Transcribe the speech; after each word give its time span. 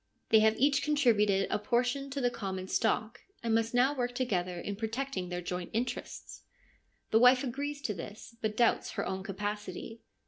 They 0.29 0.39
have 0.39 0.57
each 0.57 0.81
contributed 0.81 1.45
a 1.51 1.59
portion 1.59 2.09
to 2.09 2.19
the 2.19 2.31
common 2.31 2.67
stock, 2.67 3.21
and 3.43 3.53
must 3.53 3.71
now 3.75 3.93
work 3.93 4.15
together 4.15 4.59
in 4.59 4.75
protecting 4.75 5.29
their 5.29 5.43
joint 5.43 5.69
interests. 5.73 6.41
The 7.11 7.19
wife 7.19 7.43
agrees 7.43 7.83
to 7.83 7.93
this, 7.93 8.35
but 8.41 8.57
doubts 8.57 8.93
her 8.93 9.05
own 9.05 9.21
capacity. 9.21 10.01